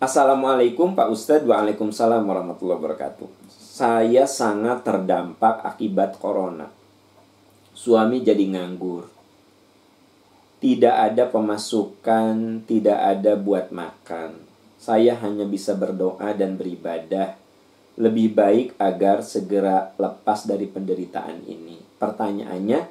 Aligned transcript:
Assalamualaikum 0.00 0.96
Pak 0.96 1.12
Ustadz. 1.12 1.44
Waalaikumsalam 1.44 2.24
warahmatullahi 2.24 2.80
wabarakatuh. 2.80 3.52
Saya 3.52 4.24
sangat 4.24 4.80
terdampak 4.80 5.60
akibat 5.60 6.16
corona. 6.16 6.72
Suami 7.76 8.24
jadi 8.24 8.48
nganggur. 8.48 9.12
Tidak 10.56 10.96
ada 10.96 11.28
pemasukan 11.28 12.64
Tidak 12.64 12.96
ada 12.96 13.36
buat 13.36 13.76
makan. 13.76 14.40
Saya 14.80 15.20
hanya 15.20 15.44
bisa 15.44 15.76
berdoa 15.76 16.32
dan 16.32 16.56
beribadah 16.56 17.36
Lebih 18.00 18.32
baik 18.32 18.80
agar 18.80 19.20
segera 19.20 19.92
lepas 20.00 20.48
dari 20.48 20.64
penderitaan 20.64 21.44
ini. 21.44 21.76
Pertanyaannya 22.00 22.88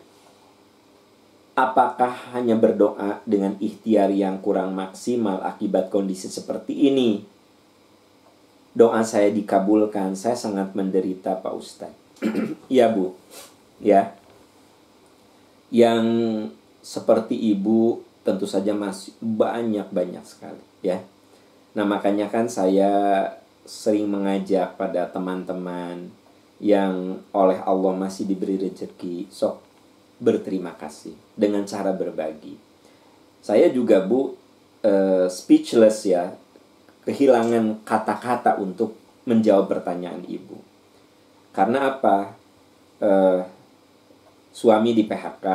apakah 1.60 2.32
hanya 2.32 2.56
berdoa 2.56 3.20
dengan 3.28 3.60
ikhtiar 3.60 4.16
yang 4.16 4.40
kurang 4.40 4.72
maksimal 4.72 5.44
akibat 5.44 5.92
kondisi 5.92 6.32
seperti 6.32 6.88
ini? 6.88 7.28
Doa 8.72 9.04
saya 9.04 9.28
dikabulkan, 9.28 10.16
saya 10.16 10.40
sangat 10.40 10.72
menderita 10.72 11.36
Pak 11.44 11.54
Ustadz. 11.54 12.00
Iya 12.72 12.88
Bu, 12.96 13.12
ya. 13.84 14.16
Yang 15.68 16.06
seperti 16.80 17.36
Ibu 17.36 18.00
tentu 18.24 18.48
saja 18.48 18.72
masih 18.72 19.16
banyak-banyak 19.20 20.24
sekali 20.24 20.64
ya. 20.80 21.04
Nah 21.76 21.86
makanya 21.86 22.32
kan 22.32 22.48
saya 22.48 23.26
sering 23.68 24.10
mengajak 24.10 24.80
pada 24.80 25.06
teman-teman 25.12 26.10
yang 26.60 27.24
oleh 27.32 27.60
Allah 27.64 27.94
masih 27.96 28.28
diberi 28.28 28.60
rezeki, 28.60 29.32
sok 29.32 29.69
berterima 30.20 30.76
kasih 30.76 31.16
dengan 31.34 31.64
cara 31.64 31.96
berbagi. 31.96 32.60
Saya 33.40 33.72
juga 33.72 34.04
Bu 34.04 34.36
uh, 34.84 35.28
speechless 35.32 36.04
ya, 36.06 36.36
kehilangan 37.08 37.82
kata-kata 37.88 38.60
untuk 38.60 39.00
menjawab 39.24 39.72
pertanyaan 39.72 40.22
Ibu. 40.28 40.58
Karena 41.56 41.96
apa? 41.96 42.36
Uh, 43.00 43.42
suami 44.52 44.92
di 44.92 45.08
PHK, 45.08 45.46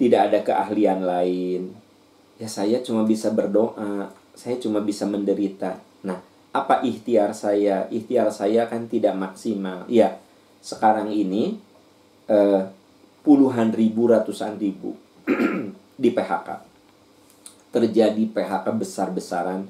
tidak 0.00 0.20
ada 0.32 0.38
keahlian 0.40 1.04
lain. 1.04 1.76
Ya 2.40 2.48
saya 2.48 2.80
cuma 2.80 3.04
bisa 3.04 3.28
berdoa, 3.34 4.08
saya 4.32 4.56
cuma 4.56 4.80
bisa 4.80 5.04
menderita. 5.04 5.76
Nah, 6.06 6.22
apa 6.54 6.80
ikhtiar 6.86 7.36
saya? 7.36 7.90
Ikhtiar 7.92 8.32
saya 8.32 8.64
kan 8.70 8.88
tidak 8.88 9.12
maksimal. 9.18 9.84
Ya, 9.90 10.16
sekarang 10.64 11.12
ini 11.12 11.58
uh, 12.30 12.70
puluhan 13.28 13.76
ribu, 13.76 14.08
ratusan 14.08 14.56
ribu 14.56 14.96
di 16.00 16.08
PHK. 16.08 16.64
Terjadi 17.68 18.24
PHK 18.24 18.72
besar-besaran 18.72 19.68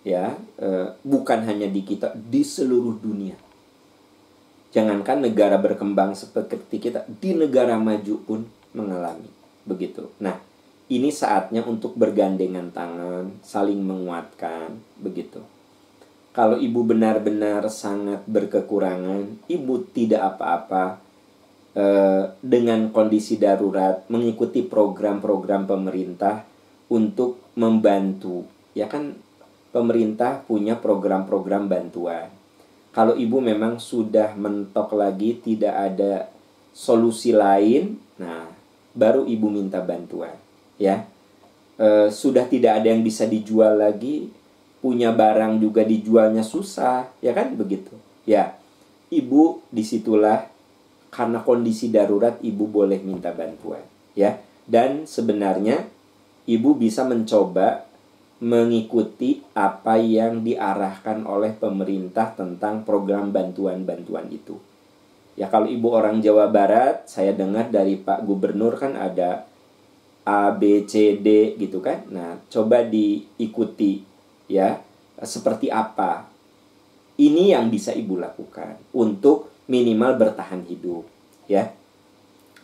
ya, 0.00 0.32
e, 0.56 0.96
bukan 1.04 1.44
hanya 1.44 1.68
di 1.68 1.84
kita, 1.84 2.16
di 2.16 2.40
seluruh 2.40 2.96
dunia. 2.96 3.36
Jangankan 4.72 5.28
negara 5.28 5.60
berkembang 5.60 6.16
seperti 6.16 6.80
kita, 6.80 7.04
di 7.04 7.36
negara 7.36 7.76
maju 7.76 8.16
pun 8.24 8.48
mengalami 8.72 9.28
begitu. 9.68 10.08
Nah, 10.24 10.40
ini 10.88 11.12
saatnya 11.12 11.68
untuk 11.68 12.00
bergandengan 12.00 12.72
tangan, 12.72 13.44
saling 13.44 13.84
menguatkan, 13.84 14.80
begitu. 14.96 15.44
Kalau 16.32 16.56
ibu 16.56 16.80
benar-benar 16.80 17.68
sangat 17.68 18.24
berkekurangan, 18.24 19.48
ibu 19.52 19.74
tidak 19.92 20.36
apa-apa, 20.36 21.05
dengan 22.40 22.88
kondisi 22.88 23.36
darurat 23.36 24.00
mengikuti 24.08 24.64
program-program 24.64 25.68
pemerintah 25.68 26.48
untuk 26.88 27.52
membantu. 27.52 28.48
Ya 28.72 28.88
kan 28.88 29.16
pemerintah 29.76 30.40
punya 30.48 30.80
program-program 30.80 31.68
bantuan. 31.68 32.32
Kalau 32.96 33.12
ibu 33.12 33.44
memang 33.44 33.76
sudah 33.76 34.32
mentok 34.32 34.96
lagi 34.96 35.36
tidak 35.36 35.74
ada 35.76 36.32
solusi 36.72 37.36
lain 37.36 38.00
nah 38.16 38.48
baru 38.96 39.28
ibu 39.28 39.52
minta 39.52 39.84
bantuan 39.84 40.32
ya. 40.80 41.04
E, 41.76 42.08
sudah 42.08 42.48
tidak 42.48 42.80
ada 42.80 42.88
yang 42.88 43.04
bisa 43.04 43.28
dijual 43.28 43.76
lagi 43.76 44.32
punya 44.80 45.12
barang 45.12 45.60
juga 45.60 45.84
dijualnya 45.84 46.40
susah 46.40 47.12
ya 47.20 47.36
kan 47.36 47.52
begitu. 47.52 47.92
Ya 48.24 48.56
ibu 49.12 49.60
di 49.68 49.84
situlah 49.84 50.55
karena 51.16 51.40
kondisi 51.40 51.88
darurat 51.88 52.36
ibu 52.44 52.68
boleh 52.68 53.00
minta 53.00 53.32
bantuan 53.32 53.80
ya 54.12 54.36
dan 54.68 55.08
sebenarnya 55.08 55.88
ibu 56.44 56.76
bisa 56.76 57.08
mencoba 57.08 57.86
mengikuti 58.36 59.40
apa 59.56 59.96
yang 59.96 60.44
diarahkan 60.44 61.24
oleh 61.24 61.56
pemerintah 61.56 62.36
tentang 62.36 62.84
program 62.84 63.32
bantuan-bantuan 63.32 64.28
itu. 64.28 64.60
Ya 65.36 65.48
kalau 65.48 65.68
ibu 65.68 65.92
orang 65.92 66.20
Jawa 66.20 66.48
Barat, 66.52 67.08
saya 67.08 67.32
dengar 67.32 67.72
dari 67.72 67.96
Pak 67.96 68.24
Gubernur 68.28 68.76
kan 68.76 68.96
ada 68.96 69.48
A, 70.24 70.52
B, 70.52 70.84
C, 70.84 71.16
D 71.20 71.56
gitu 71.56 71.80
kan. 71.80 72.04
Nah, 72.12 72.40
coba 72.48 72.84
diikuti 72.84 74.04
ya 74.48 74.80
seperti 75.20 75.72
apa. 75.72 76.28
Ini 77.16 77.56
yang 77.56 77.72
bisa 77.72 77.96
ibu 77.96 78.20
lakukan 78.20 78.76
untuk 78.92 79.55
minimal 79.66 80.18
bertahan 80.18 80.62
hidup 80.66 81.06
ya. 81.50 81.74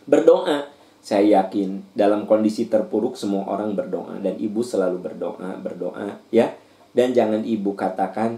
Berdoa 0.03 0.67
saya 1.03 1.43
yakin 1.43 1.83
dalam 1.95 2.23
kondisi 2.23 2.67
terpuruk 2.71 3.19
semua 3.19 3.43
orang 3.47 3.75
berdoa 3.75 4.19
dan 4.23 4.39
ibu 4.39 4.63
selalu 4.63 5.03
berdoa 5.03 5.59
berdoa 5.59 6.19
ya. 6.31 6.55
Dan 6.93 7.11
jangan 7.11 7.41
ibu 7.43 7.73
katakan 7.73 8.37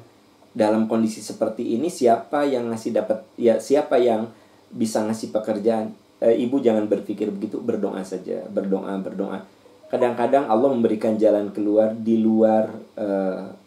dalam 0.55 0.87
kondisi 0.87 1.19
seperti 1.19 1.75
ini 1.75 1.91
siapa 1.91 2.47
yang 2.47 2.71
ngasih 2.71 2.95
dapat 2.95 3.19
ya 3.35 3.59
siapa 3.59 4.01
yang 4.01 4.29
bisa 4.73 5.05
ngasih 5.05 5.29
pekerjaan. 5.33 5.93
E, 6.15 6.31
ibu 6.41 6.63
jangan 6.63 6.87
berpikir 6.87 7.27
begitu 7.29 7.61
berdoa 7.61 8.01
saja 8.01 8.45
berdoa 8.49 8.95
berdoa. 8.97 9.43
Kadang-kadang 9.85 10.49
Allah 10.49 10.73
memberikan 10.73 11.13
jalan 11.19 11.53
keluar 11.53 11.93
di 11.93 12.17
luar 12.17 12.71
e, 12.97 13.07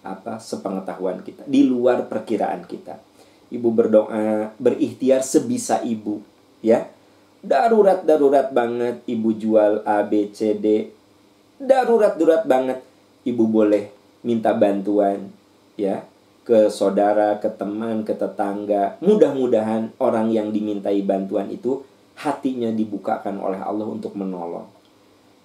apa 0.02 0.42
sepengetahuan 0.42 1.22
kita 1.22 1.46
di 1.46 1.68
luar 1.68 2.08
perkiraan 2.10 2.66
kita 2.66 3.07
ibu 3.48 3.68
berdoa, 3.72 4.52
berikhtiar 4.60 5.24
sebisa 5.24 5.80
ibu, 5.84 6.20
ya. 6.60 6.88
Darurat-darurat 7.38 8.50
banget 8.50 9.00
ibu 9.06 9.30
jual 9.30 9.86
A, 9.86 10.02
B, 10.04 10.32
C, 10.34 10.58
D. 10.58 10.90
Darurat-darurat 11.58 12.44
banget 12.44 12.82
ibu 13.24 13.46
boleh 13.46 13.90
minta 14.26 14.52
bantuan, 14.52 15.30
ya. 15.78 16.04
Ke 16.48 16.72
saudara, 16.72 17.36
ke 17.38 17.52
teman, 17.52 18.08
ke 18.08 18.16
tetangga. 18.16 18.96
Mudah-mudahan 19.04 19.92
orang 20.00 20.32
yang 20.32 20.48
dimintai 20.48 21.04
bantuan 21.04 21.52
itu 21.52 21.84
hatinya 22.16 22.72
dibukakan 22.72 23.38
oleh 23.38 23.60
Allah 23.60 23.84
untuk 23.84 24.16
menolong. 24.16 24.66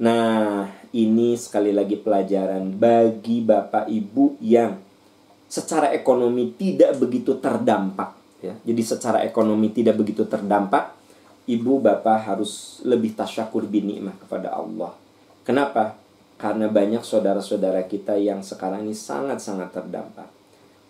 Nah, 0.01 0.71
ini 0.89 1.37
sekali 1.37 1.69
lagi 1.69 2.01
pelajaran 2.01 2.73
bagi 2.73 3.45
Bapak 3.45 3.85
Ibu 3.91 4.41
yang 4.41 4.81
secara 5.53 5.93
ekonomi 5.93 6.57
tidak 6.57 6.97
begitu 6.97 7.37
terdampak 7.37 8.23
ya. 8.43 8.53
Jadi 8.65 8.81
secara 8.83 9.23
ekonomi 9.23 9.71
tidak 9.71 9.95
begitu 9.95 10.27
terdampak, 10.27 10.91
ibu 11.47 11.79
bapak 11.79 12.27
harus 12.27 12.83
lebih 12.83 13.15
tasyakur 13.15 13.63
binikmah 13.63 14.19
kepada 14.19 14.51
Allah. 14.51 14.91
Kenapa? 15.47 15.95
Karena 16.35 16.67
banyak 16.67 17.07
saudara-saudara 17.07 17.87
kita 17.87 18.19
yang 18.19 18.43
sekarang 18.43 18.83
ini 18.83 18.91
sangat-sangat 18.91 19.71
terdampak. 19.71 20.27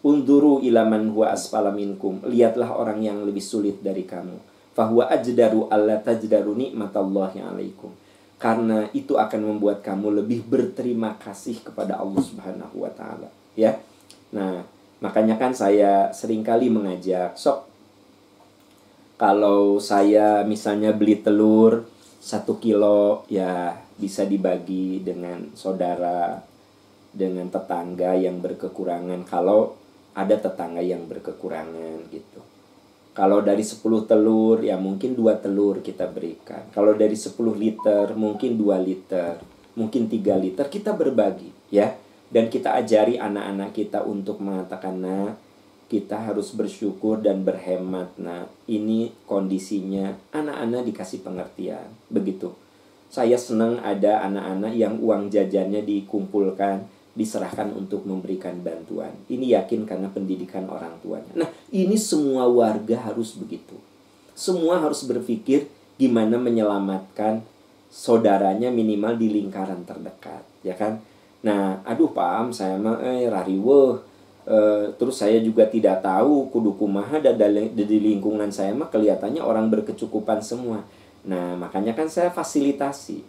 Unduru 0.01 0.59
ilaman 0.65 1.13
huwa 1.13 1.31
asfala 1.31 1.69
minkum. 1.69 2.19
Lihatlah 2.25 2.73
orang 2.73 3.05
yang 3.05 3.21
lebih 3.21 3.39
sulit 3.39 3.79
dari 3.85 4.03
kamu. 4.03 4.35
Fahuwa 4.73 5.13
ajdaru 5.13 5.69
alla 5.69 6.01
tajdaru 6.01 6.57
nikmatallahi 6.57 7.39
alaikum. 7.45 7.93
Karena 8.41 8.89
itu 8.91 9.15
akan 9.15 9.55
membuat 9.55 9.85
kamu 9.85 10.25
lebih 10.25 10.43
berterima 10.43 11.15
kasih 11.21 11.63
kepada 11.63 12.01
Allah 12.01 12.19
Subhanahu 12.19 12.83
wa 12.83 12.91
taala, 12.91 13.31
ya. 13.55 13.79
Nah, 14.33 14.65
makanya 14.99 15.37
kan 15.37 15.53
saya 15.53 16.09
sering 16.09 16.41
kali 16.41 16.67
mengajak, 16.73 17.37
sok 17.37 17.73
kalau 19.23 19.77
saya 19.77 20.43
misalnya 20.43 20.91
beli 20.91 21.21
telur 21.21 21.85
satu 22.17 22.59
kilo 22.59 23.23
ya 23.31 23.71
bisa 23.95 24.25
dibagi 24.27 24.99
dengan 24.99 25.53
saudara 25.55 26.43
dengan 27.13 27.47
tetangga 27.47 28.17
yang 28.17 28.41
berkekurangan 28.41 29.21
kalau 29.23 29.77
ada 30.17 30.35
tetangga 30.35 30.81
yang 30.81 31.05
berkekurangan 31.05 32.09
gitu. 32.09 32.41
Kalau 33.13 33.45
dari 33.45 33.61
10 33.61 33.79
telur 34.09 34.65
ya 34.65 34.73
mungkin 34.75 35.13
dua 35.13 35.37
telur 35.37 35.85
kita 35.85 36.09
berikan. 36.09 36.65
Kalau 36.73 36.97
dari 36.97 37.13
10 37.13 37.37
liter 37.53 38.17
mungkin 38.17 38.57
2 38.57 38.73
liter 38.81 39.37
mungkin 39.77 40.09
3 40.09 40.35
liter 40.41 40.65
kita 40.67 40.97
berbagi 40.97 41.53
ya 41.69 41.93
dan 42.33 42.49
kita 42.49 42.73
ajari 42.73 43.21
anak-anak 43.21 43.77
kita 43.77 44.01
untuk 44.01 44.41
mengatakan 44.41 44.97
nah 44.97 45.37
kita 45.87 46.17
harus 46.17 46.57
bersyukur 46.57 47.21
dan 47.21 47.45
berhemat 47.45 48.09
nah 48.17 48.49
ini 48.65 49.13
kondisinya 49.29 50.17
anak-anak 50.33 50.89
dikasih 50.89 51.21
pengertian 51.21 51.93
begitu 52.09 52.49
saya 53.13 53.37
senang 53.37 53.77
ada 53.85 54.25
anak-anak 54.25 54.73
yang 54.73 54.97
uang 54.97 55.29
jajannya 55.29 55.85
dikumpulkan 55.85 56.89
diserahkan 57.13 57.69
untuk 57.77 58.09
memberikan 58.09 58.57
bantuan. 58.65 59.13
Ini 59.29 59.61
yakin 59.61 59.85
karena 59.85 60.09
pendidikan 60.09 60.65
orang 60.65 60.97
tuanya. 61.05 61.45
Nah, 61.45 61.49
ini 61.69 61.93
semua 61.93 62.49
warga 62.49 62.97
harus 63.05 63.37
begitu. 63.37 63.77
Semua 64.33 64.81
harus 64.81 65.05
berpikir 65.05 65.69
gimana 66.01 66.41
menyelamatkan 66.41 67.45
saudaranya 67.93 68.73
minimal 68.73 69.13
di 69.13 69.29
lingkaran 69.29 69.85
terdekat, 69.85 70.41
ya 70.65 70.73
kan? 70.73 70.97
Nah, 71.43 71.83
aduh 71.83 72.11
paham 72.15 72.55
saya 72.55 72.79
mah 72.79 73.03
eh 73.03 73.27
rariweh 73.27 73.99
e, 74.47 74.57
terus 74.95 75.19
saya 75.19 75.43
juga 75.43 75.67
tidak 75.67 75.99
tahu 75.99 76.47
kudu 76.47 76.79
kumaha 76.79 77.19
dan 77.19 77.35
di 77.75 77.97
lingkungan 77.99 78.47
saya 78.47 78.71
mah 78.71 78.87
kelihatannya 78.87 79.43
orang 79.43 79.67
berkecukupan 79.67 80.39
semua. 80.39 80.87
Nah, 81.27 81.55
makanya 81.59 81.95
kan 81.95 82.07
saya 82.07 82.31
fasilitasi. 82.31 83.23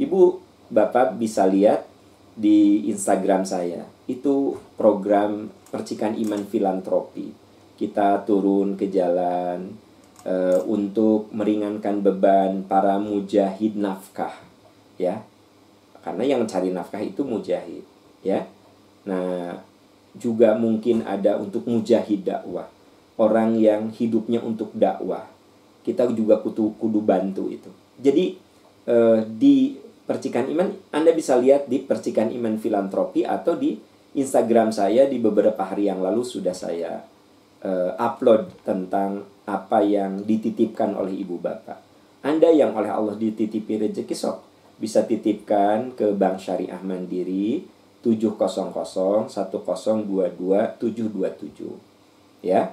Ibu, 0.00 0.40
Bapak 0.68 1.16
bisa 1.16 1.48
lihat 1.48 1.88
di 2.36 2.88
Instagram 2.92 3.48
saya. 3.48 3.88
Itu 4.04 4.60
program 4.76 5.48
percikan 5.72 6.12
iman 6.16 6.44
filantropi. 6.44 7.32
Kita 7.74 8.22
turun 8.28 8.76
ke 8.76 8.92
jalan 8.92 9.72
uh, 10.28 10.60
untuk 10.68 11.32
meringankan 11.32 12.04
beban 12.04 12.68
para 12.68 13.00
mujahid 13.00 13.80
nafkah, 13.80 14.34
ya. 15.00 15.24
Karena 16.02 16.22
yang 16.24 16.40
mencari 16.44 16.70
nafkah 16.70 17.02
itu 17.02 17.26
mujahid, 17.26 17.84
ya. 18.22 18.46
Nah, 19.08 19.58
juga 20.18 20.58
mungkin 20.58 21.06
ada 21.06 21.38
untuk 21.38 21.64
mujahid 21.64 22.26
dakwah. 22.26 22.66
Orang 23.18 23.58
yang 23.58 23.90
hidupnya 23.90 24.42
untuk 24.42 24.74
dakwah. 24.74 25.26
Kita 25.82 26.06
juga 26.12 26.38
kudu 26.38 26.76
kudu 26.78 27.00
bantu 27.02 27.50
itu. 27.50 27.70
Jadi 27.98 28.38
uh, 28.86 29.24
di 29.26 29.78
Percikan 30.08 30.48
Iman 30.48 30.72
Anda 30.88 31.12
bisa 31.12 31.36
lihat 31.36 31.68
di 31.68 31.84
Percikan 31.84 32.32
Iman 32.32 32.56
Filantropi 32.56 33.28
atau 33.28 33.58
di 33.58 33.76
Instagram 34.16 34.72
saya 34.72 35.04
di 35.04 35.20
beberapa 35.20 35.60
hari 35.68 35.90
yang 35.90 36.00
lalu 36.00 36.24
sudah 36.24 36.56
saya 36.56 37.04
uh, 37.60 37.92
upload 38.00 38.48
tentang 38.64 39.26
apa 39.44 39.84
yang 39.84 40.24
dititipkan 40.24 40.96
oleh 40.96 41.12
ibu 41.12 41.36
bapak. 41.36 41.80
Anda 42.24 42.50
yang 42.50 42.74
oleh 42.74 42.90
Allah 42.90 43.14
dititipi 43.14 43.78
rezeki 43.78 44.16
sok 44.16 44.36
bisa 44.78 45.02
titipkan 45.04 45.90
ke 45.92 46.14
Bank 46.14 46.38
Syariah 46.38 46.80
Mandiri 46.80 47.66
700 48.02 49.28
1022 49.28 50.78
727 50.78 52.46
ya 52.46 52.70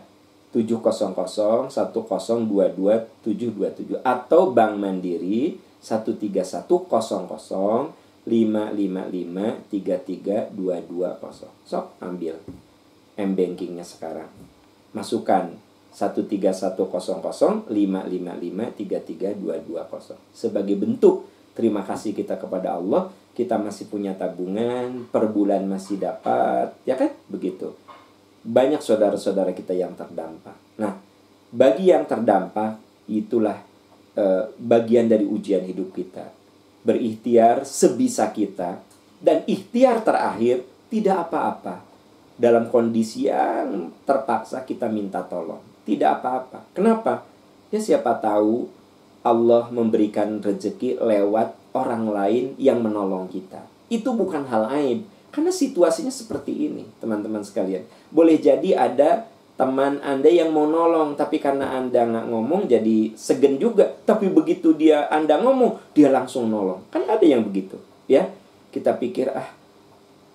700 0.54 1.74
1022 1.74 3.25
727 3.25 4.06
atau 4.06 4.54
Bank 4.54 4.78
Mandiri 4.80 5.57
13100 5.84 8.06
555 8.25 9.69
33220. 9.69 10.50
Sok 11.69 11.86
ambil 12.02 12.42
M 13.16 13.31
bankingnya 13.38 13.86
sekarang. 13.86 14.34
Masukkan 14.98 15.54
13100 15.94 17.69
555 17.69 17.69
33220. 17.69 20.18
Sebagai 20.34 20.74
bentuk 20.75 21.30
terima 21.56 21.81
kasih 21.81 22.12
kita 22.12 22.36
kepada 22.36 22.75
Allah, 22.78 23.10
kita 23.34 23.56
masih 23.57 23.88
punya 23.90 24.13
tabungan, 24.13 25.07
per 25.10 25.31
bulan 25.31 25.66
masih 25.66 25.98
dapat, 25.98 26.75
ya 26.84 27.00
kan? 27.00 27.16
Begitu. 27.31 27.72
Banyak 28.46 28.84
saudara-saudara 28.84 29.56
kita 29.57 29.74
yang 29.74 29.98
terdampak. 29.98 30.54
Nah, 30.78 31.00
bagi 31.50 31.90
yang 31.90 32.06
terdampak 32.06 32.78
itulah 33.10 33.57
Eh, 34.16 34.44
bagian 34.56 35.12
dari 35.12 35.28
ujian 35.28 35.60
hidup 35.68 35.92
kita. 35.92 36.31
Berikhtiar 36.88 37.68
sebisa 37.68 38.31
kita 38.31 38.80
dan 39.19 39.44
ikhtiar 39.44 40.07
terakhir 40.07 40.63
tidak 40.88 41.28
apa-apa. 41.28 41.84
Dalam 42.40 42.72
kondisi 42.72 43.28
yang 43.28 43.92
terpaksa 44.07 44.63
kita 44.63 44.88
minta 44.88 45.19
tolong. 45.19 45.60
Tidak 45.84 46.07
apa-apa. 46.07 46.63
Kenapa? 46.72 47.28
Ya 47.75 47.84
siapa 47.84 48.16
tahu 48.24 48.72
Allah 49.25 49.74
memberikan 49.74 50.38
rezeki 50.38 51.01
lewat 51.01 51.57
orang 51.74 52.06
lain 52.06 52.45
yang 52.62 52.86
menolong 52.86 53.25
kita. 53.25 53.66
Itu 53.89 54.13
bukan 54.13 54.45
hal 54.45 54.69
aib. 54.77 55.01
Karena 55.33 55.51
situasinya 55.51 56.13
seperti 56.13 56.72
ini, 56.72 56.86
teman-teman 57.01 57.44
sekalian. 57.44 57.83
Boleh 58.13 58.38
jadi 58.38 58.77
ada 58.77 59.27
teman 59.56 60.04
Anda 60.04 60.27
yang 60.27 60.51
mau 60.51 60.68
nolong 60.68 61.16
tapi 61.16 61.39
karena 61.39 61.80
Anda 61.80 62.04
nggak 62.04 62.27
ngomong 62.27 62.68
jadi 62.68 63.16
segen 63.16 63.56
juga 63.56 63.88
tapi 64.04 64.27
begitu 64.27 64.75
dia 64.75 65.07
Anda 65.07 65.39
ngomong 65.39 65.95
dia 65.95 66.12
langsung 66.12 66.51
nolong 66.51 66.83
kan 66.92 67.07
ada 67.07 67.24
yang 67.24 67.48
begitu 67.48 67.80
ya 68.12 68.28
kita 68.75 69.00
pikir 69.00 69.31
ah 69.31 69.48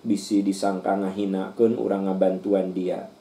bisi 0.00 0.40
disangka 0.40 0.96
ngahinakeun 0.96 1.76
orang 1.76 2.08
ngabantuan 2.08 2.72
dia 2.72 3.12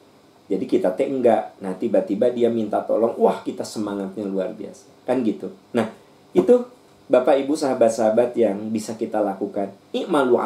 jadi 0.50 0.66
kita 0.66 0.98
teh 0.98 1.06
enggak. 1.06 1.54
Nah 1.62 1.78
tiba-tiba 1.78 2.34
dia 2.34 2.50
minta 2.50 2.82
tolong 2.82 3.14
wah 3.22 3.46
kita 3.46 3.62
semangatnya 3.62 4.26
luar 4.26 4.52
biasa. 4.58 5.06
Kan 5.06 5.22
gitu. 5.22 5.54
Nah 5.78 5.94
itu 6.34 6.66
Bapak 7.10 7.42
Ibu 7.46 7.54
sahabat-sahabat 7.54 8.34
yang 8.34 8.74
bisa 8.74 8.98
kita 8.98 9.22
lakukan. 9.22 9.70
I'malu 9.94 10.42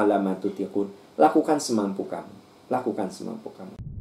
yakun 0.60 0.92
lakukan 1.16 1.58
semampu 1.64 2.04
kamu. 2.04 2.36
Lakukan 2.68 3.08
semampu 3.08 3.48
kamu 3.56 3.93